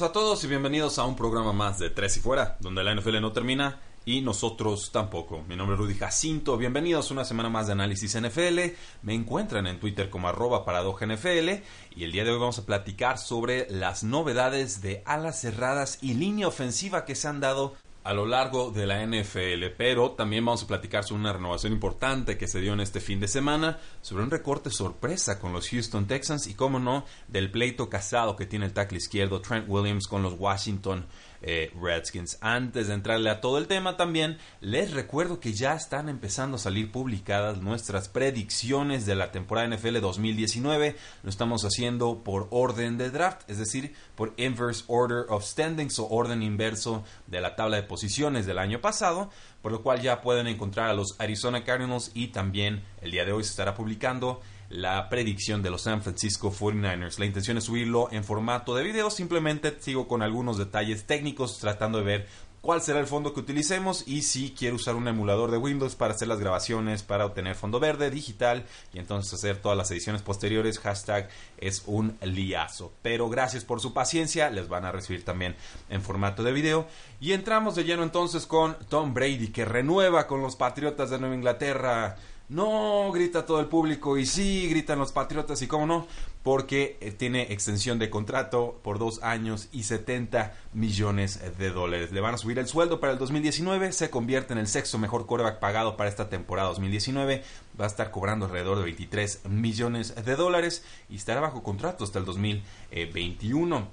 [0.00, 3.20] A todos y bienvenidos a un programa más de Tres y Fuera, donde la NFL
[3.20, 5.42] no termina y nosotros tampoco.
[5.48, 8.76] Mi nombre es Rudy Jacinto, bienvenidos a una semana más de análisis NFL.
[9.02, 11.48] Me encuentran en Twitter como arroba NFL
[11.96, 16.14] y el día de hoy vamos a platicar sobre las novedades de alas cerradas y
[16.14, 17.74] línea ofensiva que se han dado
[18.04, 22.38] a lo largo de la NFL, pero también vamos a platicar sobre una renovación importante
[22.38, 26.06] que se dio en este fin de semana, sobre un recorte sorpresa con los Houston
[26.06, 30.22] Texans y, cómo no, del pleito casado que tiene el tackle izquierdo Trent Williams con
[30.22, 31.06] los Washington
[31.42, 32.38] eh, Redskins.
[32.40, 36.60] Antes de entrarle a todo el tema también, les recuerdo que ya están empezando a
[36.60, 40.96] salir publicadas nuestras predicciones de la temporada NFL 2019.
[41.22, 46.08] Lo estamos haciendo por orden de draft, es decir, por inverse order of standings o
[46.08, 49.30] orden inverso de la tabla de posiciones del año pasado,
[49.62, 53.32] por lo cual ya pueden encontrar a los Arizona Cardinals y también el día de
[53.32, 57.18] hoy se estará publicando la predicción de los San Francisco 49ers.
[57.18, 61.98] La intención es subirlo en formato de video, simplemente sigo con algunos detalles técnicos tratando
[61.98, 62.26] de ver
[62.60, 66.14] cuál será el fondo que utilicemos y si quiero usar un emulador de Windows para
[66.14, 70.78] hacer las grabaciones, para obtener fondo verde digital y entonces hacer todas las ediciones posteriores.
[70.78, 72.92] Hashtag es un liazo.
[73.02, 75.56] Pero gracias por su paciencia, les van a recibir también
[75.88, 76.86] en formato de video.
[77.20, 81.36] Y entramos de lleno entonces con Tom Brady que renueva con los Patriotas de Nueva
[81.36, 82.16] Inglaterra.
[82.48, 86.06] No, grita todo el público y sí, gritan los Patriotas y cómo no,
[86.42, 92.10] porque eh, tiene extensión de contrato por dos años y 70 millones de dólares.
[92.10, 95.26] Le van a subir el sueldo para el 2019, se convierte en el sexto mejor
[95.26, 97.44] quarterback pagado para esta temporada 2019,
[97.78, 102.18] va a estar cobrando alrededor de 23 millones de dólares y estará bajo contrato hasta
[102.18, 103.88] el 2021.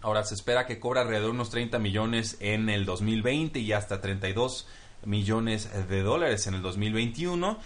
[0.00, 4.00] Ahora se espera que cobre alrededor de unos 30 millones en el 2020 y hasta
[4.00, 4.66] 32
[5.04, 7.58] millones de dólares en el 2021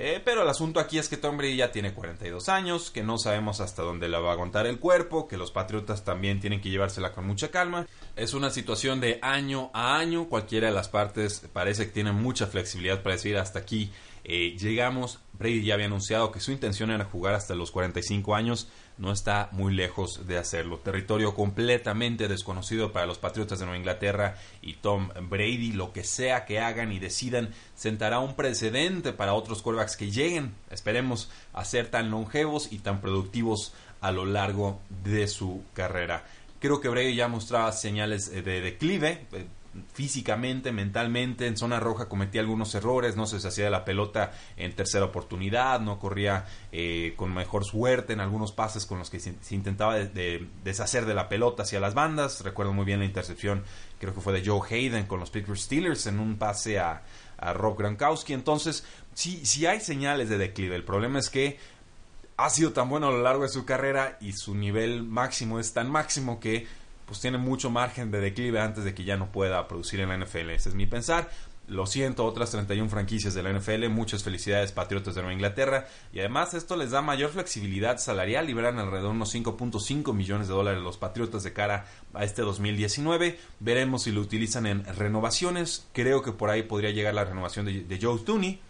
[0.00, 3.18] eh, pero el asunto aquí es que Tom Brady ya tiene 42 años, que no
[3.18, 6.70] sabemos hasta dónde la va a aguantar el cuerpo, que los Patriotas también tienen que
[6.70, 7.86] llevársela con mucha calma.
[8.14, 12.46] Es una situación de año a año, cualquiera de las partes parece que tiene mucha
[12.46, 13.90] flexibilidad para decir hasta aquí
[14.24, 15.18] eh, llegamos.
[15.32, 19.48] Brady ya había anunciado que su intención era jugar hasta los 45 años no está
[19.52, 20.78] muy lejos de hacerlo.
[20.78, 25.72] Territorio completamente desconocido para los Patriotas de Nueva Inglaterra y Tom Brady.
[25.72, 30.54] Lo que sea que hagan y decidan sentará un precedente para otros quarterbacks que lleguen,
[30.70, 36.24] esperemos, a ser tan longevos y tan productivos a lo largo de su carrera.
[36.60, 39.46] Creo que Brady ya mostraba señales de declive, eh,
[39.92, 44.74] físicamente, mentalmente, en zona roja cometía algunos errores, no se hacía de la pelota en
[44.74, 49.34] tercera oportunidad, no corría eh, con mejor suerte en algunos pases con los que se,
[49.50, 52.42] intentaba deshacer de la pelota hacia las bandas.
[52.42, 53.64] Recuerdo muy bien la intercepción,
[54.00, 57.02] creo que fue de Joe Hayden con los Pittsburgh Steelers en un pase a,
[57.54, 58.32] Rob Gronkowski.
[58.32, 60.74] Entonces, sí, sí hay señales de declive.
[60.74, 61.56] El problema es que
[62.36, 65.72] ha sido tan bueno a lo largo de su carrera y su nivel máximo es
[65.72, 66.66] tan máximo que
[67.08, 70.18] pues tiene mucho margen de declive antes de que ya no pueda producir en la
[70.18, 70.50] NFL.
[70.50, 71.30] Ese es mi pensar.
[71.66, 76.20] Lo siento, otras 31 franquicias de la NFL, muchas felicidades Patriotas de Nueva Inglaterra y
[76.20, 80.82] además esto les da mayor flexibilidad salarial, liberan alrededor de unos 5.5 millones de dólares
[80.82, 86.32] los Patriotas de cara a este 2019, veremos si lo utilizan en renovaciones, creo que
[86.32, 88.60] por ahí podría llegar la renovación de, Joe Tooney,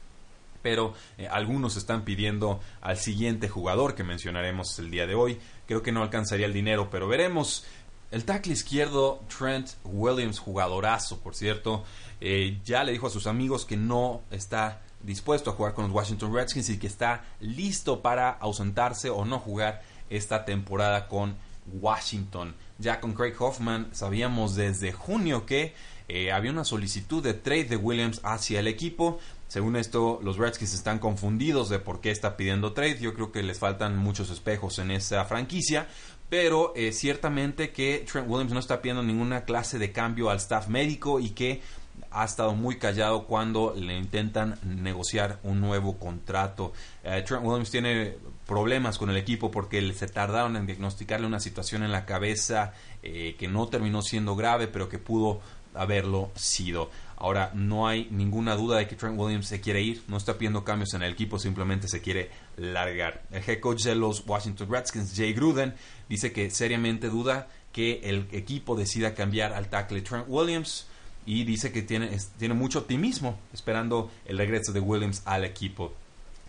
[0.61, 5.39] pero eh, algunos están pidiendo al siguiente jugador que mencionaremos el día de hoy,
[5.69, 7.65] creo que no alcanzaría el dinero, pero veremos.
[8.11, 11.85] El tackle izquierdo, Trent Williams, jugadorazo, por cierto,
[12.21, 15.95] eh, ya le dijo a sus amigos que no está dispuesto a jugar con los
[15.95, 21.37] Washington Redskins y que está listo para ausentarse o no jugar esta temporada con
[21.81, 22.55] Washington.
[22.79, 25.75] Ya con Craig Hoffman sabíamos desde junio que
[26.09, 29.19] eh, había una solicitud de trade de Williams hacia el equipo.
[29.49, 32.99] Según esto, los Redskins están confundidos de por qué está pidiendo trade.
[33.01, 35.89] Yo creo que les faltan muchos espejos en esa franquicia.
[36.29, 40.69] Pero eh, ciertamente que Trent Williams no está pidiendo ninguna clase de cambio al staff
[40.69, 41.63] médico y que
[42.11, 46.73] ha estado muy callado cuando le intentan negociar un nuevo contrato.
[47.05, 48.17] Eh, Trent Williams tiene
[48.47, 52.73] problemas con el equipo porque se tardaron en diagnosticarle una situación en la cabeza
[53.03, 55.41] eh, que no terminó siendo grave, pero que pudo
[55.75, 56.91] haberlo sido.
[57.21, 60.63] Ahora, no hay ninguna duda de que Trent Williams se quiere ir, no está pidiendo
[60.63, 63.23] cambios en el equipo, simplemente se quiere largar.
[63.33, 65.75] El head coach de los Washington Redskins, Jay Gruden,
[66.09, 70.87] dice que seriamente duda que el equipo decida cambiar al tackle Trent Williams
[71.27, 75.93] y dice que tiene, tiene mucho optimismo esperando el regreso de Williams al equipo.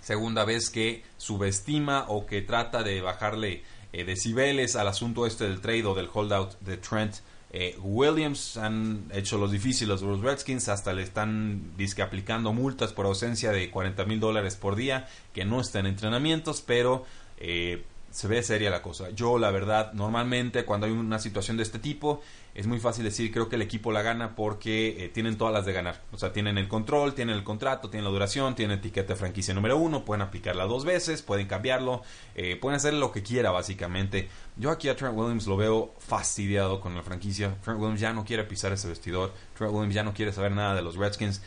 [0.01, 5.61] Segunda vez que subestima o que trata de bajarle eh, decibeles al asunto este del
[5.61, 7.15] trade o del holdout de Trent
[7.51, 8.57] eh, Williams.
[8.57, 11.73] Han hecho los difíciles los Redskins, hasta le están
[12.03, 16.61] aplicando multas por ausencia de 40 mil dólares por día, que no está en entrenamientos,
[16.61, 17.05] pero
[17.37, 19.09] eh, se ve seria la cosa.
[19.11, 22.21] Yo, la verdad, normalmente cuando hay una situación de este tipo,
[22.55, 25.65] es muy fácil decir, creo que el equipo la gana porque eh, tienen todas las
[25.65, 26.01] de ganar.
[26.11, 29.53] O sea, tienen el control, tienen el contrato, tienen la duración, tienen etiqueta de franquicia
[29.53, 32.01] número uno, pueden aplicarla dos veces, pueden cambiarlo,
[32.35, 34.29] eh, pueden hacer lo que quiera, básicamente.
[34.57, 37.55] Yo aquí a Trent Williams lo veo fastidiado con la franquicia.
[37.63, 39.33] Trent Williams ya no quiere pisar ese vestidor.
[39.57, 41.41] Trent Williams ya no quiere saber nada de los Redskins.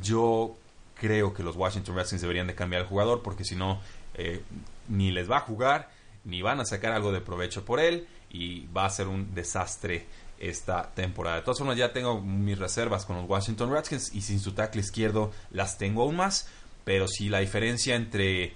[0.00, 0.56] Yo
[0.94, 3.80] creo que los Washington Redskins deberían de cambiar al jugador porque si no,
[4.14, 4.42] eh,
[4.88, 5.95] ni les va a jugar
[6.26, 10.06] ni van a sacar algo de provecho por él y va a ser un desastre
[10.38, 11.36] esta temporada.
[11.36, 14.80] De todas formas, ya tengo mis reservas con los Washington Redskins y sin su tackle
[14.80, 16.48] izquierdo las tengo aún más.
[16.84, 18.52] Pero si la diferencia entre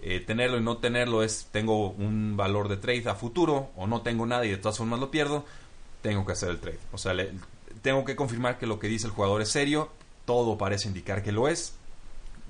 [0.00, 4.02] eh, tenerlo y no tenerlo es tengo un valor de trade a futuro o no
[4.02, 5.44] tengo nada y de todas formas lo pierdo,
[6.00, 6.80] tengo que hacer el trade.
[6.92, 7.14] O sea,
[7.82, 9.90] tengo que confirmar que lo que dice el jugador es serio.
[10.24, 11.78] Todo parece indicar que lo es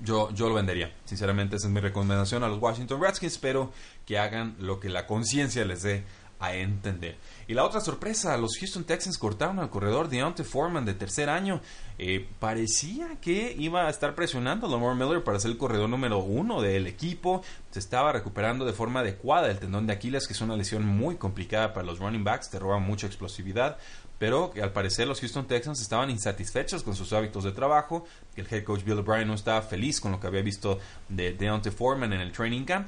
[0.03, 0.93] yo, yo lo vendería.
[1.05, 3.33] Sinceramente, esa es mi recomendación a los Washington Redskins.
[3.33, 3.71] Espero
[4.05, 6.03] que hagan lo que la conciencia les dé
[6.43, 7.15] a entender.
[7.47, 11.61] Y la otra sorpresa, los Houston Texans cortaron al corredor Deontay Foreman de tercer año.
[11.97, 16.19] Eh, parecía que iba a estar presionando a Lamar Miller para ser el corredor número
[16.19, 17.43] uno del equipo.
[17.71, 21.15] Se estaba recuperando de forma adecuada el tendón de Aquiles, que es una lesión muy
[21.15, 23.77] complicada para los running backs, te roba mucha explosividad
[24.19, 28.05] pero al parecer los Houston Texans estaban insatisfechos con sus hábitos de trabajo,
[28.35, 30.79] el head coach Bill O'Brien no estaba feliz con lo que había visto
[31.09, 32.87] de Deontay Foreman en el training camp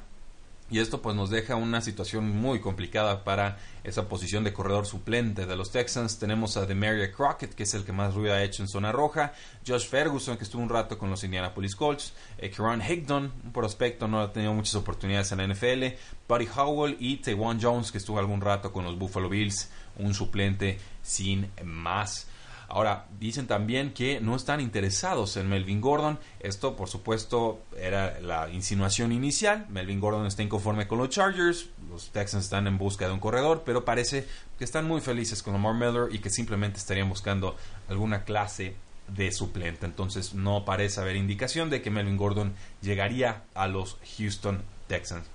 [0.69, 5.45] y esto pues nos deja una situación muy complicada para esa posición de corredor suplente
[5.45, 6.17] de los Texans.
[6.17, 9.33] Tenemos a Demaria Crockett, que es el que más ruido ha hecho en zona roja.
[9.65, 12.13] Josh Ferguson, que estuvo un rato con los Indianapolis Colts.
[12.39, 15.97] Eh, Higdon, un prospecto, no ha tenido muchas oportunidades en la NFL.
[16.27, 19.69] Buddy Howell y Taiwan Jones, que estuvo algún rato con los Buffalo Bills.
[19.97, 22.27] Un suplente sin más.
[22.67, 26.19] Ahora, dicen también que no están interesados en Melvin Gordon.
[26.39, 29.65] Esto, por supuesto, era la insinuación inicial.
[29.69, 31.67] Melvin Gordon está inconforme con los Chargers.
[31.89, 34.27] Los Texans están en busca de un corredor, pero parece
[34.57, 37.55] que están muy felices con Lamar Miller y que simplemente estarían buscando
[37.87, 38.75] alguna clase
[39.07, 39.85] de suplente.
[39.85, 45.25] Entonces, no parece haber indicación de que Melvin Gordon llegaría a los Houston Texans.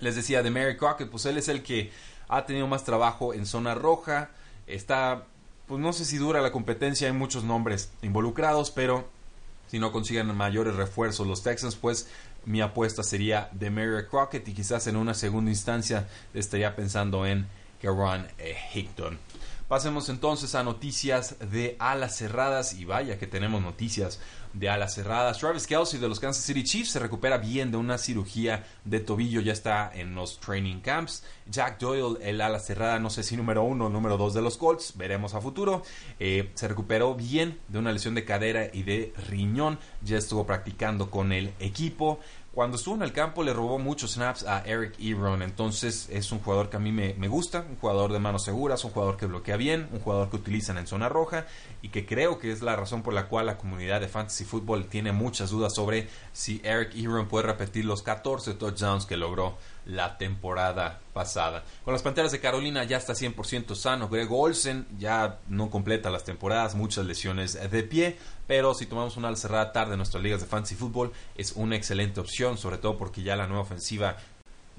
[0.00, 1.92] Les decía de Mary Crockett, pues él es el que
[2.28, 4.30] ha tenido más trabajo en zona roja.
[4.66, 5.24] Está
[5.70, 9.08] pues no sé si dura la competencia, hay muchos nombres involucrados, pero
[9.68, 12.08] si no consiguen mayores refuerzos los Texans, pues
[12.44, 17.46] mi apuesta sería de Mary Crockett y quizás en una segunda instancia estaría pensando en
[17.80, 18.26] Geron
[18.74, 19.16] Hickton.
[19.70, 24.18] Pasemos entonces a noticias de alas cerradas y vaya que tenemos noticias
[24.52, 25.38] de alas cerradas.
[25.38, 29.40] Travis Kelsey de los Kansas City Chiefs se recupera bien de una cirugía de tobillo,
[29.40, 31.22] ya está en los training camps.
[31.48, 34.56] Jack Doyle, el ala cerrada, no sé si número uno o número dos de los
[34.56, 35.82] Colts, veremos a futuro.
[36.18, 41.12] Eh, se recuperó bien de una lesión de cadera y de riñón, ya estuvo practicando
[41.12, 42.18] con el equipo.
[42.52, 46.40] Cuando estuvo en el campo le robó muchos snaps a Eric Ebron, entonces es un
[46.40, 49.56] jugador que a mí me, gusta, un jugador de manos seguras, un jugador que bloquea
[49.56, 51.46] bien, un jugador que utilizan en zona roja
[51.80, 54.86] y que creo que es la razón por la cual la comunidad de fantasy football
[54.86, 60.18] tiene muchas dudas sobre si Eric Ebron puede repetir los 14 touchdowns que logró la
[60.18, 61.64] temporada pasada.
[61.84, 64.08] Con las Panteras de Carolina ya está 100% sano.
[64.08, 69.34] Greg Olsen ya no completa las temporadas, muchas lesiones de pie, pero si tomamos una
[69.36, 73.22] cerrada tarde en nuestras ligas de fantasy fútbol es una excelente opción, sobre todo porque
[73.22, 74.16] ya la nueva ofensiva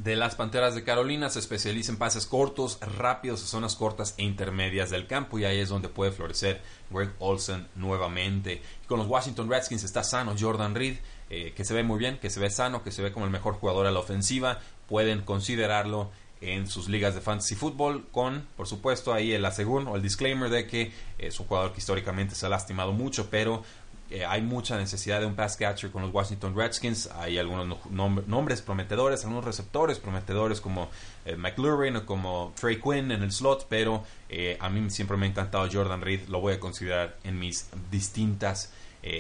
[0.03, 4.89] de las Panteras de Carolina se especializa en pases cortos, rápidos, zonas cortas e intermedias
[4.89, 8.61] del campo y ahí es donde puede florecer Greg Olsen nuevamente.
[8.87, 10.97] con los Washington Redskins está sano Jordan Reed,
[11.29, 13.31] eh, que se ve muy bien, que se ve sano, que se ve como el
[13.31, 14.59] mejor jugador a la ofensiva.
[14.91, 19.95] Pueden considerarlo en sus ligas de fantasy fútbol con, por supuesto, ahí el asegún o
[19.95, 23.63] el disclaimer de que es un jugador que históricamente se ha lastimado mucho, pero
[24.11, 27.09] eh, hay mucha necesidad de un pass catcher con los Washington Redskins.
[27.15, 30.89] Hay algunos nombres prometedores, algunos receptores prometedores como
[31.23, 35.27] eh, McLaurin o como Trey Quinn en el slot, pero eh, a mí siempre me
[35.27, 36.27] ha encantado Jordan Reed.
[36.27, 38.73] Lo voy a considerar en mis distintas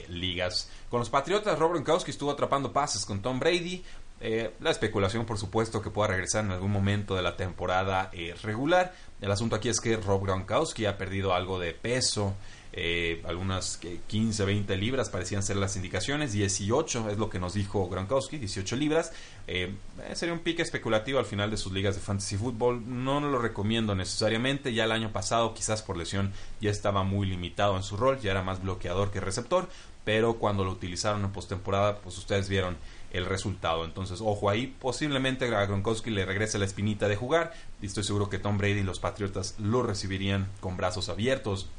[0.09, 0.69] ligas.
[0.91, 3.83] Con los Patriotas, Rob Gronkowski estuvo atrapando pases con Tom Brady.
[4.21, 8.35] Eh, la especulación, por supuesto, que pueda regresar en algún momento de la temporada eh,
[8.43, 8.93] regular.
[9.19, 12.35] El asunto aquí es que Rob Gronkowski ha perdido algo de peso
[12.73, 17.89] eh, algunas 15, 20 libras parecían ser las indicaciones, 18 es lo que nos dijo
[17.89, 19.11] Gronkowski, 18 libras.
[19.47, 19.75] Eh,
[20.13, 23.93] sería un pique especulativo al final de sus ligas de fantasy fútbol, no lo recomiendo
[23.93, 28.19] necesariamente, ya el año pasado quizás por lesión ya estaba muy limitado en su rol,
[28.21, 29.67] ya era más bloqueador que receptor,
[30.05, 32.77] pero cuando lo utilizaron en postemporada, pues ustedes vieron
[33.11, 33.85] el resultado.
[33.85, 38.29] Entonces, ojo ahí, posiblemente a Gronkowski le regrese la espinita de jugar y estoy seguro
[38.29, 41.69] que Tom Brady y los Patriotas lo recibirían con brazos abiertos.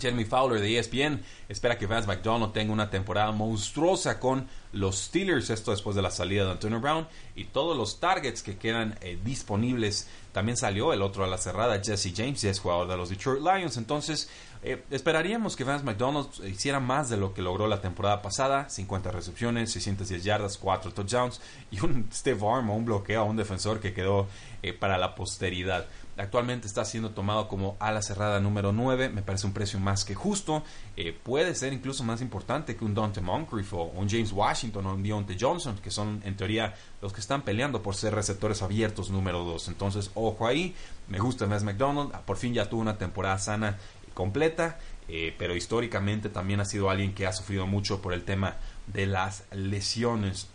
[0.00, 5.50] Jeremy Fowler de ESPN espera que Vance McDonald tenga una temporada monstruosa con los Steelers,
[5.50, 7.06] esto después de la salida de Antonio Brown
[7.36, 10.08] y todos los targets que quedan eh, disponibles.
[10.32, 13.42] También salió el otro a la cerrada, Jesse James, ya es jugador de los Detroit
[13.42, 13.76] Lions.
[13.76, 14.30] Entonces,
[14.62, 19.10] eh, esperaríamos que Vance McDonald hiciera más de lo que logró la temporada pasada: 50
[19.10, 21.40] recepciones, 610 yardas, 4 touchdowns
[21.70, 24.28] y un Steve Arm, un bloqueo a un defensor que quedó
[24.62, 25.86] eh, para la posteridad.
[26.18, 29.08] Actualmente está siendo tomado como ala cerrada número 9.
[29.08, 30.62] Me parece un precio más que justo.
[30.94, 34.94] Eh, puede ser incluso más importante que un Dante Moncrief o un James Washington o
[34.94, 39.08] un Deontay Johnson, que son en teoría los que están peleando por ser receptores abiertos
[39.08, 39.68] número 2.
[39.68, 40.74] Entonces, ojo ahí.
[41.08, 42.12] Me gusta más McDonald.
[42.26, 43.78] Por fin ya tuvo una temporada sana
[44.20, 44.78] completa.
[45.12, 49.06] Eh, pero históricamente también ha sido alguien que ha sufrido mucho por el tema de
[49.06, 50.46] las lesiones.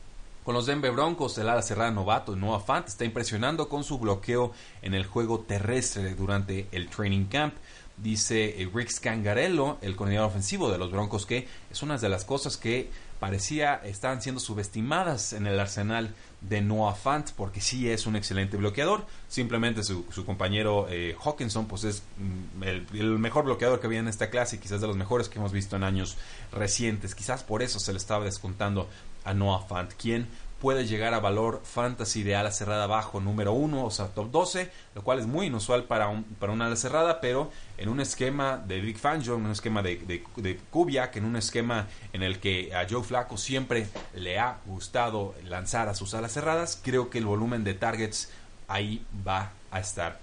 [0.45, 4.53] Con los Denver Broncos, el ala cerrada novato Noah Fant está impresionando con su bloqueo
[4.81, 7.55] en el juego terrestre durante el training camp.
[7.97, 12.23] Dice eh, Rick Scangarello, el coordinador ofensivo de los Broncos, que es una de las
[12.23, 18.05] cosas que parecía estaban siendo subestimadas en el arsenal de Noah Fant, porque sí es
[18.05, 19.05] un excelente bloqueador.
[19.27, 24.07] Simplemente su, compañero eh, Hawkinson, pues es mm, el, el, mejor bloqueador que había en
[24.07, 26.17] esta clase, quizás de los mejores que hemos visto en años
[26.51, 27.15] recientes.
[27.15, 28.87] Quizás por eso se le estaba descontando
[29.23, 30.27] a Noah Fant, quien
[30.59, 34.71] puede llegar a valor fantasy de ala cerrada bajo número 1, o sea, top 12,
[34.95, 38.57] lo cual es muy inusual para, un, para una ala cerrada, pero en un esquema
[38.57, 42.73] de Big Fangio, en un esquema de, de, Kubiak, en un esquema en el que
[42.73, 47.25] a Joe Flaco siempre le ha gustado lanzar a sus alas cerradas, creo que el
[47.25, 48.31] volumen de targets
[48.67, 50.19] ahí va a estar.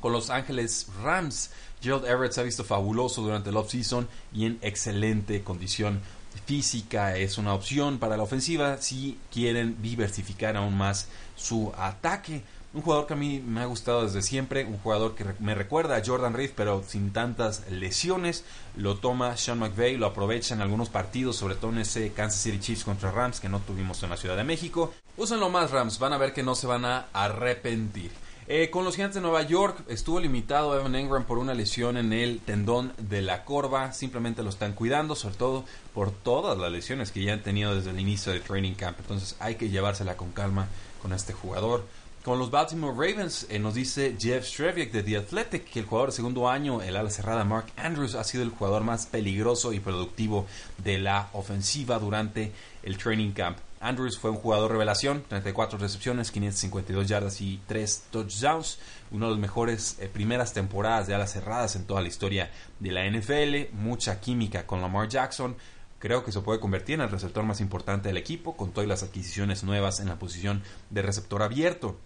[0.00, 1.50] Con Los Ángeles Rams,
[1.82, 6.00] Gerald Everett se ha visto fabuloso durante el offseason y en excelente condición
[6.46, 12.42] física es una opción para la ofensiva si quieren diversificar aún más su ataque.
[12.72, 15.96] Un jugador que a mí me ha gustado desde siempre, un jugador que me recuerda
[15.96, 18.44] a Jordan Reed, pero sin tantas lesiones.
[18.76, 22.58] Lo toma Sean McVay, lo aprovecha en algunos partidos, sobre todo en ese Kansas City
[22.58, 24.92] Chiefs contra Rams que no tuvimos en la Ciudad de México.
[25.16, 28.10] Úsenlo más Rams, van a ver que no se van a arrepentir.
[28.46, 32.12] Eh, con los Gigantes de Nueva York estuvo limitado Evan Engram por una lesión en
[32.12, 33.92] el tendón de la corva.
[33.92, 37.90] Simplemente lo están cuidando, sobre todo por todas las lesiones que ya han tenido desde
[37.90, 38.98] el inicio del training camp.
[39.00, 40.68] Entonces hay que llevársela con calma
[41.00, 41.86] con este jugador.
[42.22, 46.10] Con los Baltimore Ravens eh, nos dice Jeff Streviak de The Athletic que el jugador
[46.10, 49.80] de segundo año, el ala cerrada Mark Andrews, ha sido el jugador más peligroso y
[49.80, 50.46] productivo
[50.82, 53.56] de la ofensiva durante el training camp.
[53.84, 58.78] Andrews fue un jugador revelación, 34 recepciones, 552 yardas y 3 touchdowns.
[59.10, 62.50] Uno de los mejores eh, primeras temporadas de alas cerradas en toda la historia
[62.80, 63.74] de la NFL.
[63.74, 65.54] Mucha química con Lamar Jackson.
[65.98, 69.02] Creo que se puede convertir en el receptor más importante del equipo con todas las
[69.02, 71.98] adquisiciones nuevas en la posición de receptor abierto.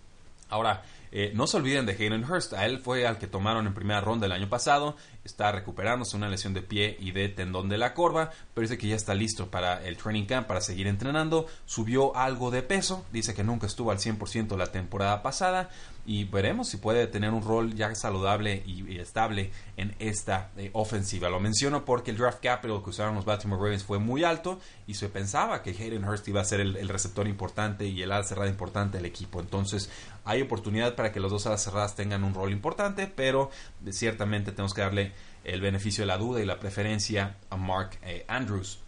[0.49, 2.52] Ahora, eh, no se olviden de Hayden Hurst.
[2.52, 4.96] A él fue al que tomaron en primera ronda el año pasado.
[5.24, 8.30] Está recuperándose una lesión de pie y de tendón de la corva.
[8.54, 11.46] Pero dice que ya está listo para el training camp, para seguir entrenando.
[11.66, 13.04] Subió algo de peso.
[13.12, 15.70] Dice que nunca estuvo al 100% la temporada pasada
[16.08, 21.28] y veremos si puede tener un rol ya saludable y, estable en esta eh, ofensiva.
[21.28, 24.94] Lo menciono porque el draft capital que usaron los Baltimore Ravens fue muy alto y
[24.94, 28.48] se pensaba que Hayden Hurst iba a ser el, receptor importante y el ala cerrada
[28.48, 29.38] importante del equipo.
[29.38, 29.90] Entonces
[30.24, 33.52] hay oportunidad para que los dos alas cerradas tengan un rol importante, pero
[33.88, 35.12] ciertamente tenemos que darle
[35.44, 38.80] el beneficio de la duda y la preferencia a Mark eh, Andrews.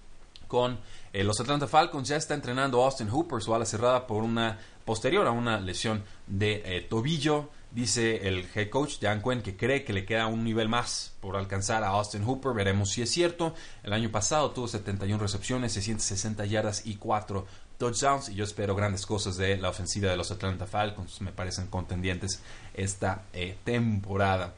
[0.48, 0.80] Con
[1.12, 5.24] eh, los Atlanta Falcons ya está entrenando Austin Hooper, su ala cerrada, por una posterior
[5.28, 7.48] a una lesión de eh, tobillo.
[7.70, 11.36] Dice el head coach Dan Quinn que cree que le queda un nivel más por
[11.36, 12.52] alcanzar a Austin Hooper.
[12.52, 13.54] Veremos si es cierto.
[13.84, 17.46] El año pasado tuvo 71 recepciones, 660 yardas y 4
[17.80, 18.28] touchdowns.
[18.28, 21.20] Y yo espero grandes cosas de la ofensiva de los Atlanta Falcons.
[21.20, 22.40] Me parecen contendientes
[22.74, 24.54] esta eh, temporada.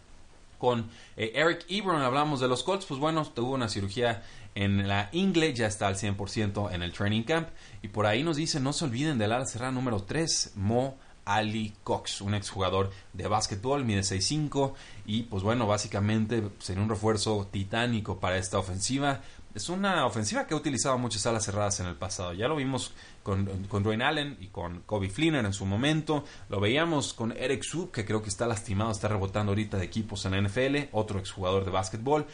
[0.59, 2.85] Con eh, Eric Ebron hablamos de los Colts.
[2.85, 4.23] Pues bueno, tuvo una cirugía
[4.55, 7.49] en la Ingle, ya está al 100% en el training camp.
[7.81, 11.73] Y por ahí nos dice, no se olviden del ala cerrada número 3, Mo Ali
[11.85, 14.75] Cox, un exjugador de básquetbol, mide 6'5
[15.07, 19.21] y pues bueno, básicamente sería un refuerzo titánico para esta ofensiva.
[19.55, 22.33] Es una ofensiva que ha utilizado muchas alas cerradas en el pasado.
[22.33, 26.25] Ya lo vimos con, con Dwayne Allen y con Kobe Fleener en su momento.
[26.49, 30.25] Lo veíamos con Eric Sub, que creo que está lastimado, está rebotando ahorita de equipos
[30.25, 32.27] en la NFL, otro exjugador de básquetbol.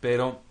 [0.00, 0.42] Pero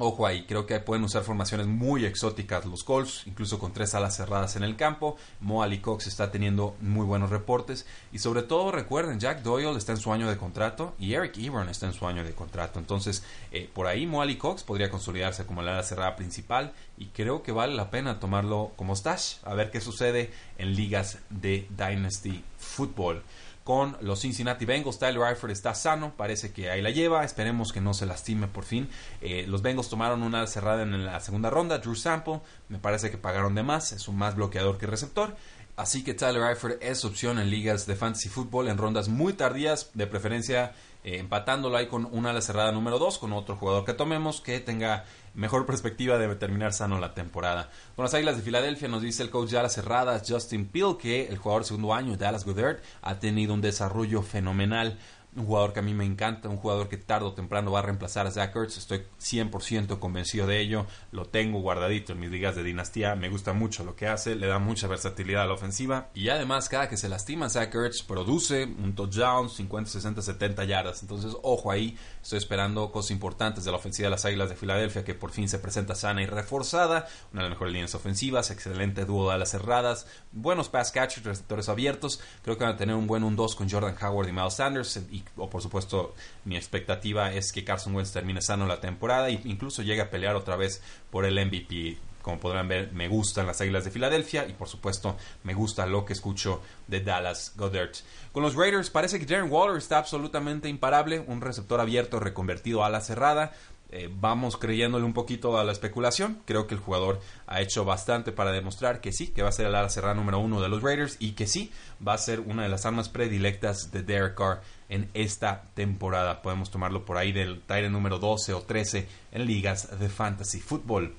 [0.00, 4.16] Ojo ahí, creo que pueden usar formaciones muy exóticas los Colts, incluso con tres alas
[4.16, 5.16] cerradas en el campo.
[5.40, 7.84] Mo Cox está teniendo muy buenos reportes.
[8.12, 11.68] Y sobre todo, recuerden, Jack Doyle está en su año de contrato y Eric Ebron
[11.68, 12.78] está en su año de contrato.
[12.78, 16.74] Entonces, eh, por ahí Mo Cox podría consolidarse como la ala cerrada principal.
[16.96, 21.18] Y creo que vale la pena tomarlo como stash, a ver qué sucede en ligas
[21.28, 23.24] de Dynasty Football
[23.68, 24.98] con los Cincinnati Bengals.
[24.98, 27.22] Tyler Eifert está sano, parece que ahí la lleva.
[27.22, 28.88] Esperemos que no se lastime por fin.
[29.20, 31.76] Eh, los Bengals tomaron una cerrada en la segunda ronda.
[31.76, 33.92] Drew Sample, me parece que pagaron de más.
[33.92, 35.36] Es un más bloqueador que receptor.
[35.76, 39.90] Así que Tyler Eifert es opción en ligas de fantasy football en rondas muy tardías,
[39.92, 40.72] de preferencia
[41.04, 44.60] eh, empatándolo ahí con una ala cerrada número 2, con otro jugador que tomemos que
[44.60, 47.70] tenga mejor perspectiva de terminar sano la temporada.
[47.94, 51.28] Con las Águilas de Filadelfia nos dice el coach de alas cerradas Justin Peel que
[51.28, 54.98] el jugador segundo año, Dallas Goddard, ha tenido un desarrollo fenomenal
[55.36, 57.82] un jugador que a mí me encanta, un jugador que tarde o temprano va a
[57.82, 62.56] reemplazar a Zach Ertz, estoy 100% convencido de ello, lo tengo guardadito en mis ligas
[62.56, 66.08] de dinastía, me gusta mucho lo que hace, le da mucha versatilidad a la ofensiva
[66.14, 71.02] y además cada que se lastima Zach Ertz produce un touchdown, 50, 60, 70 yardas,
[71.02, 75.04] entonces ojo ahí, estoy esperando cosas importantes de la ofensiva de las Águilas de Filadelfia
[75.04, 79.04] que por fin se presenta sana y reforzada, una de las mejores líneas ofensivas, excelente
[79.04, 83.06] dúo de alas cerradas, buenos pass catchers, receptores abiertos, creo que van a tener un
[83.06, 87.52] buen 1-2 con Jordan Howard y Miles Sanders y o por supuesto mi expectativa es
[87.52, 91.24] que Carson Wentz termine sano la temporada e incluso llegue a pelear otra vez por
[91.24, 91.98] el MVP.
[92.22, 96.04] Como podrán ver, me gustan las Águilas de Filadelfia y por supuesto me gusta lo
[96.04, 97.92] que escucho de Dallas Goddard.
[98.32, 102.90] Con los Raiders parece que Darren Waller está absolutamente imparable, un receptor abierto reconvertido a
[102.90, 103.52] la cerrada.
[103.90, 106.42] Eh, vamos creyéndole un poquito a la especulación.
[106.44, 109.66] Creo que el jugador ha hecho bastante para demostrar que sí, que va a ser
[109.66, 111.72] el ala cerrada número uno de los Raiders y que sí,
[112.06, 116.42] va a ser una de las armas predilectas de Derek Carr en esta temporada.
[116.42, 121.14] Podemos tomarlo por ahí del Tire número 12 o 13 en ligas de fantasy fútbol.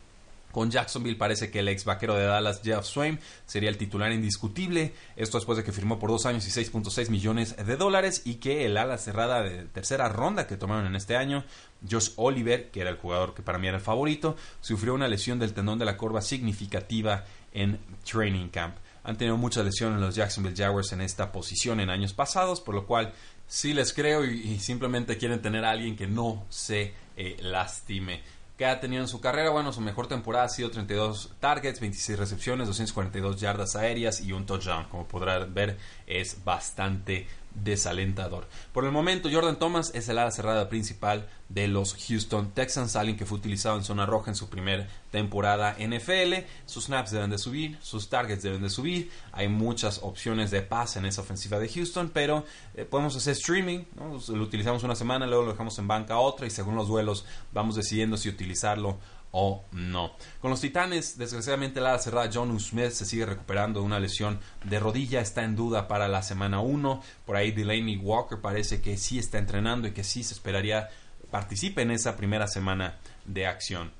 [0.51, 4.93] Con Jacksonville parece que el ex vaquero de Dallas, Jeff Swain, sería el titular indiscutible.
[5.15, 8.65] Esto después de que firmó por dos años y 6.6 millones de dólares y que
[8.65, 11.43] el ala cerrada de tercera ronda que tomaron en este año,
[11.89, 15.39] Josh Oliver, que era el jugador que para mí era el favorito, sufrió una lesión
[15.39, 18.75] del tendón de la corva significativa en training camp.
[19.03, 22.85] Han tenido muchas lesiones los Jacksonville Jaguars en esta posición en años pasados, por lo
[22.85, 23.13] cual
[23.47, 28.21] sí les creo y, simplemente quieren tener a alguien que no se eh, lastime.
[28.59, 29.51] ¿Qué ha tenido en su carrera?
[29.51, 34.45] Bueno, su mejor temporada ha sido 32 targets, 26 recepciones, 242 yardas aéreas y un
[34.45, 34.83] touchdown.
[34.89, 38.47] Como podrán ver, es bastante desalentador.
[38.73, 43.17] Por el momento, Jordan Thomas es el ala cerrada principal de los Houston Texans, alguien
[43.17, 46.45] que fue utilizado en zona roja en su primera temporada NFL.
[46.65, 49.11] Sus snaps deben de subir, sus targets deben de subir.
[49.31, 53.85] Hay muchas opciones de pase en esa ofensiva de Houston, pero eh, podemos hacer streaming.
[53.97, 57.75] Lo utilizamos una semana, luego lo dejamos en banca otra y según los duelos vamos
[57.75, 58.97] decidiendo si utilizarlo
[59.31, 60.13] o no.
[60.41, 64.79] Con los Titanes, desgraciadamente la cerrada John Smith se sigue recuperando de una lesión de
[64.79, 67.01] rodilla, está en duda para la semana 1.
[67.25, 70.89] Por ahí Delaney Walker parece que sí está entrenando y que sí se esperaría
[71.29, 73.91] participe en esa primera semana de acción.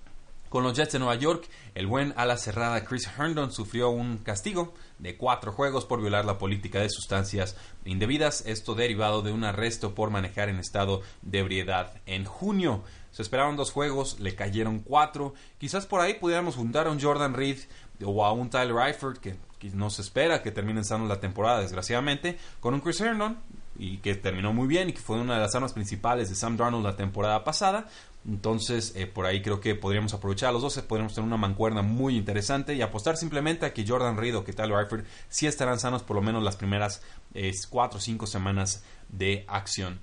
[0.50, 4.74] Con los Jets de Nueva York, el buen ala cerrada Chris Herndon sufrió un castigo
[4.98, 9.94] de cuatro juegos por violar la política de sustancias indebidas, esto derivado de un arresto
[9.94, 12.84] por manejar en estado de ebriedad en junio.
[13.12, 15.34] Se esperaron dos juegos, le cayeron cuatro.
[15.58, 17.60] Quizás por ahí pudiéramos juntar a un Jordan Reed
[18.06, 19.38] o a un Tyler Eifert, que,
[19.74, 23.38] no se espera que terminen sanos la temporada, desgraciadamente, con un Chris Herndon,
[23.78, 26.56] y que terminó muy bien y que fue una de las armas principales de Sam
[26.56, 27.88] Darnold la temporada pasada.
[28.28, 31.82] Entonces, eh, por ahí creo que podríamos aprovechar a los dos, podríamos tener una mancuerna
[31.82, 35.80] muy interesante y apostar simplemente a que Jordan Reed o que Tyler Eifert sí estarán
[35.80, 37.02] sanos por lo menos las primeras
[37.34, 40.00] eh, cuatro o cinco semanas de acción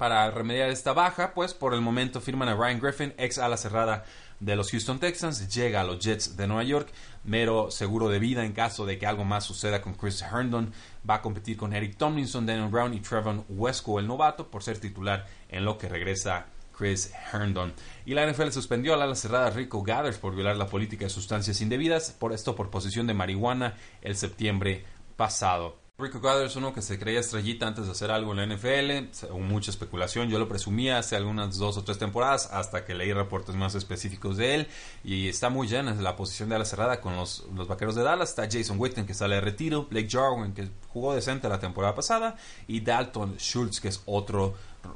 [0.00, 4.06] para remediar esta baja, pues por el momento firman a Ryan Griffin, ex ala cerrada
[4.40, 6.88] de los Houston Texans, llega a los Jets de Nueva York,
[7.24, 10.72] mero seguro de vida en caso de que algo más suceda con Chris Herndon,
[11.08, 14.78] va a competir con Eric Tomlinson, Daniel Brown y Trevon Wesco, el novato, por ser
[14.78, 17.74] titular en lo que regresa Chris Herndon.
[18.06, 21.60] Y la NFL suspendió al ala cerrada Rico Gathers por violar la política de sustancias
[21.60, 24.82] indebidas, por esto por posesión de marihuana el septiembre
[25.18, 25.79] pasado.
[26.00, 29.38] Rico Gathers, uno que se creía estrellita antes de hacer algo en la NFL, hubo
[29.40, 33.54] mucha especulación, yo lo presumía hace algunas dos o tres temporadas hasta que leí reportes
[33.54, 34.66] más específicos de él
[35.04, 38.30] y está muy llena la posición de ala cerrada con los, los vaqueros de Dallas,
[38.30, 42.36] está Jason Witten que sale de retiro, Blake Jarwin que jugó decente la temporada pasada
[42.66, 44.54] y Dalton Schultz que es otro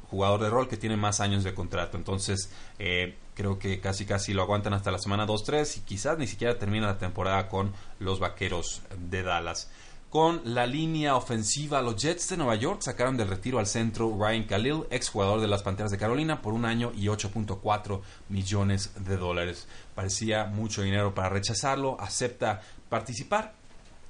[0.09, 4.33] jugador de rol que tiene más años de contrato, entonces eh, creo que casi casi
[4.33, 8.19] lo aguantan hasta la semana 2-3 y quizás ni siquiera termina la temporada con los
[8.19, 9.69] vaqueros de Dallas.
[10.15, 11.81] Con la línea ofensiva.
[11.81, 15.47] Los Jets de Nueva York sacaron del retiro al centro Ryan Khalil, ex jugador de
[15.47, 17.99] las Panteras de Carolina, por un año y 8.4
[18.29, 19.67] millones de dólares.
[19.93, 21.99] Parecía mucho dinero para rechazarlo.
[21.99, 23.55] Acepta participar.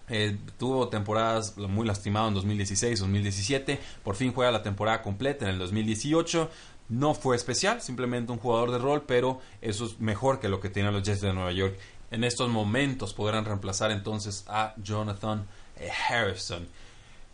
[0.07, 3.79] Eh, tuvo temporadas muy lastimado en 2016, 2017.
[4.03, 6.51] Por fin juega la temporada completa en el 2018.
[6.89, 10.69] No fue especial, simplemente un jugador de rol, pero eso es mejor que lo que
[10.69, 11.79] tienen los Jets de Nueva York.
[12.11, 15.47] En estos momentos podrán reemplazar entonces a Jonathan
[16.09, 16.67] Harrison.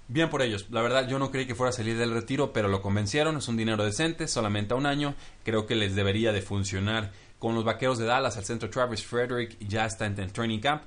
[0.08, 0.68] Bien por ellos.
[0.72, 3.38] La verdad, yo no creí que fuera a salir del retiro, pero lo convencieron.
[3.38, 5.16] Es un dinero decente, solamente a un año.
[5.46, 8.36] Creo que les debería de funcionar con los vaqueros de Dallas.
[8.36, 10.84] Al centro Travis Frederick ya está en el training camp.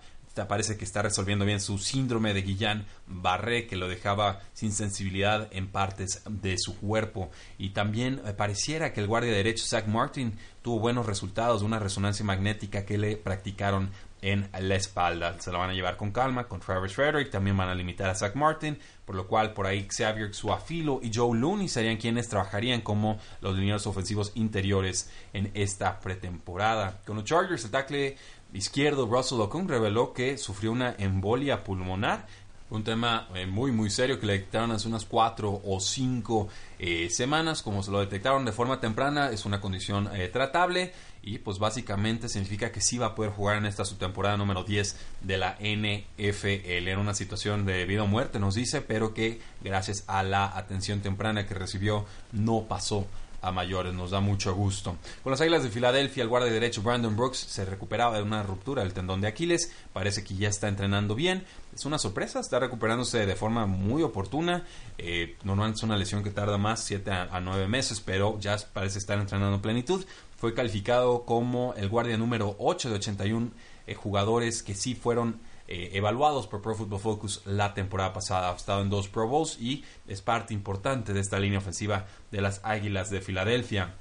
[0.46, 5.48] Parece que está resolviendo bien su síndrome de Guillain Barré, que lo dejaba sin sensibilidad
[5.52, 7.30] en partes de su cuerpo.
[7.56, 11.78] Y también eh, pareciera que el guardia derecho Zach Martin tuvo buenos resultados de una
[11.78, 13.90] resonancia magnética que le practicaron
[14.24, 15.38] en la espalda.
[15.38, 18.14] Se lo van a llevar con calma con Travis Frederick, también van a limitar a
[18.14, 22.80] Zach Martin, por lo cual por ahí Xavier Suafilo y Joe Looney serían quienes trabajarían
[22.80, 27.02] como los lineros ofensivos interiores en esta pretemporada.
[27.04, 28.16] Con los Chargers, el tackle
[28.54, 32.26] izquierdo Russell Okung reveló que sufrió una embolia pulmonar
[32.70, 36.48] un tema eh, muy muy serio que le detectaron hace unas cuatro o cinco
[36.78, 37.62] eh, semanas.
[37.62, 40.92] Como se lo detectaron de forma temprana es una condición eh, tratable.
[41.22, 44.96] Y pues básicamente significa que sí va a poder jugar en esta subtemporada número 10
[45.22, 50.04] de la NFL era una situación de vida o muerte nos dice pero que gracias
[50.06, 53.06] a la atención temprana que recibió no pasó
[53.44, 53.94] a mayores.
[53.94, 54.96] Nos da mucho gusto.
[55.22, 58.82] Con las Águilas de Filadelfia, el guardia derecho Brandon Brooks se recuperaba de una ruptura
[58.82, 59.72] del tendón de Aquiles.
[59.92, 61.44] Parece que ya está entrenando bien.
[61.74, 64.64] Es una sorpresa, está recuperándose de forma muy oportuna.
[64.98, 68.98] Eh, normalmente es una lesión que tarda más, 7 a 9 meses, pero ya parece
[68.98, 70.04] estar entrenando en plenitud.
[70.36, 73.50] Fue calificado como el guardia número 8 de 81
[73.86, 78.50] eh, jugadores que sí fueron eh, evaluados por Pro Football Focus la temporada pasada.
[78.50, 82.40] Ha estado en dos Pro Bowls y es parte importante de esta línea ofensiva de
[82.40, 83.94] las Águilas de Filadelfia.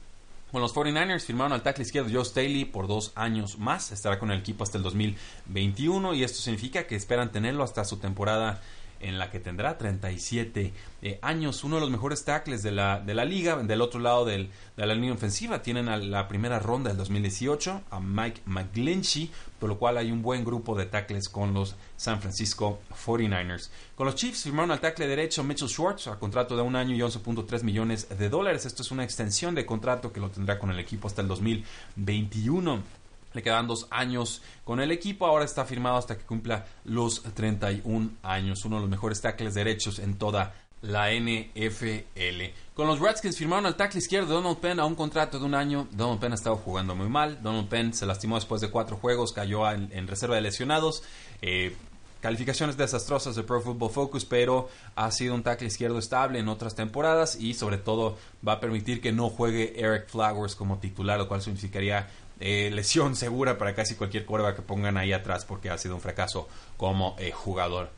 [0.51, 3.91] Bueno, los 49ers firmaron al tackle izquierdo Joe Staley por dos años más.
[3.91, 7.97] Estará con el equipo hasta el 2021 y esto significa que esperan tenerlo hasta su
[7.97, 8.61] temporada
[9.03, 13.13] en la que tendrá 37 eh, años, uno de los mejores tackles de la, de
[13.13, 13.57] la liga.
[13.57, 17.81] Del otro lado del, de la línea ofensiva tienen a la primera ronda del 2018
[17.89, 22.21] a Mike McGlinchey, por lo cual hay un buen grupo de tackles con los San
[22.21, 23.69] Francisco 49ers.
[23.95, 26.99] Con los Chiefs firmaron al tackle derecho Mitchell Schwartz a contrato de un año y
[26.99, 28.65] 11.3 millones de dólares.
[28.65, 33.02] Esto es una extensión de contrato que lo tendrá con el equipo hasta el 2021.
[33.33, 35.25] Le quedan dos años con el equipo.
[35.25, 38.65] Ahora está firmado hasta que cumpla los 31 años.
[38.65, 42.43] Uno de los mejores tackles derechos en toda la NFL.
[42.73, 45.87] Con los Redskins firmaron al tackle izquierdo Donald Penn a un contrato de un año.
[45.91, 47.41] Donald Penn ha estado jugando muy mal.
[47.41, 51.03] Donald Penn se lastimó después de cuatro juegos, cayó en, reserva de lesionados.
[51.41, 51.75] Eh,
[52.19, 56.73] calificaciones desastrosas de Pro Football Focus, pero ha sido un tackle izquierdo estable en otras
[56.73, 58.17] temporadas y sobre todo
[58.47, 63.15] va a permitir que no juegue Eric Flowers como titular, lo cual significaría eh, lesión
[63.15, 67.15] segura para casi cualquier cuerva que pongan ahí atrás porque ha sido un fracaso como
[67.19, 67.89] eh, jugador.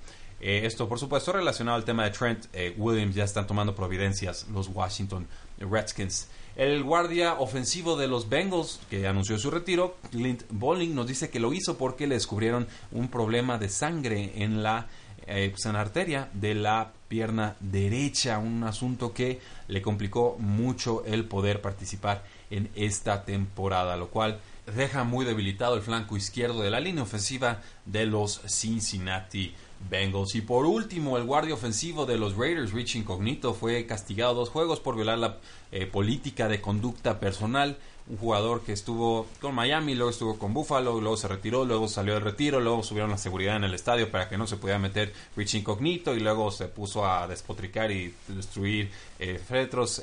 [0.41, 2.45] Eh, esto, por supuesto, relacionado al tema de Trent
[2.78, 5.28] Williams, ya están tomando providencias los Washington
[5.60, 6.28] Redskins.
[6.56, 11.39] El guardia ofensivo de los Bengals, que anunció su retiro, Clint Bowling, nos dice que
[11.39, 14.88] lo hizo porque le descubrieron un problema de sangre en la,
[15.26, 21.26] pues, en la arteria de la pierna derecha, un asunto que le complicó mucho el
[21.26, 24.39] poder participar en esta temporada, lo cual
[24.75, 29.53] deja muy debilitado el flanco izquierdo de la línea ofensiva de los Cincinnati
[29.89, 30.36] Bengals.
[30.36, 34.79] Y por último, el guardia ofensivo de los Raiders, Rich Incognito, fue castigado dos juegos
[34.79, 35.38] por violar la
[35.71, 41.01] eh, política de conducta personal un jugador que estuvo con Miami, luego estuvo con Buffalo,
[41.01, 44.29] luego se retiró, luego salió del retiro, luego subieron la seguridad en el estadio para
[44.29, 48.91] que no se pudiera meter Rich Incognito y luego se puso a despotricar y destruir
[49.17, 49.41] eh,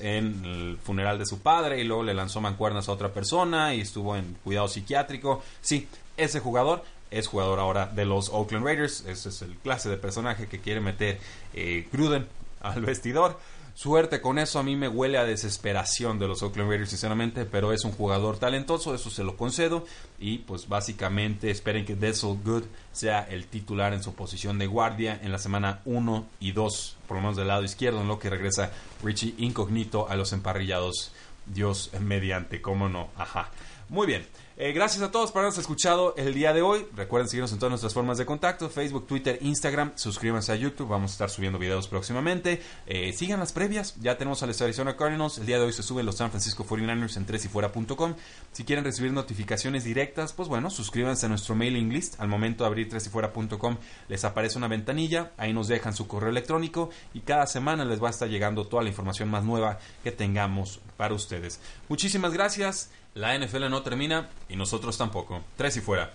[0.00, 3.82] en el funeral de su padre y luego le lanzó mancuernas a otra persona y
[3.82, 5.42] estuvo en cuidado psiquiátrico.
[5.60, 5.86] Sí,
[6.16, 10.48] ese jugador es jugador ahora de los Oakland Raiders, ese es el clase de personaje
[10.48, 11.20] que quiere meter
[11.54, 12.26] eh, Gruden
[12.60, 13.38] al vestidor.
[13.74, 17.72] Suerte con eso, a mí me huele a desesperación de los Oakland Raiders, sinceramente, pero
[17.72, 19.86] es un jugador talentoso, eso se lo concedo.
[20.18, 25.18] Y pues básicamente esperen que Dessel Good sea el titular en su posición de guardia
[25.22, 28.30] en la semana 1 y 2, por lo menos del lado izquierdo, en lo que
[28.30, 28.70] regresa
[29.02, 31.12] Richie Incognito a los emparrillados.
[31.46, 33.50] Dios mediante, cómo no, ajá.
[33.88, 34.26] Muy bien.
[34.64, 36.86] Eh, gracias a todos por habernos escuchado el día de hoy.
[36.94, 39.90] Recuerden seguirnos en todas nuestras formas de contacto: Facebook, Twitter, Instagram.
[39.96, 40.86] Suscríbanse a YouTube.
[40.86, 42.62] Vamos a estar subiendo videos próximamente.
[42.86, 43.96] Eh, sigan las previas.
[44.00, 45.38] Ya tenemos a los Arizona Cardinals.
[45.38, 48.14] El día de hoy se suben los San Francisco 49ers en 3yfuera.com.
[48.52, 52.20] Si quieren recibir notificaciones directas, pues bueno, suscríbanse a nuestro mailing list.
[52.20, 55.32] Al momento de abrir 3yfuera.com les aparece una ventanilla.
[55.38, 58.84] Ahí nos dejan su correo electrónico y cada semana les va a estar llegando toda
[58.84, 61.58] la información más nueva que tengamos para ustedes.
[61.88, 62.90] Muchísimas gracias.
[63.14, 65.42] La NFL no termina y nosotros tampoco.
[65.56, 66.14] Tres y fuera.